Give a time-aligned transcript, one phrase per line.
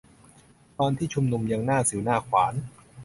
[0.79, 2.53] ตอนที่ชุมนุมยังหน้าสิ่วหน้าขวาน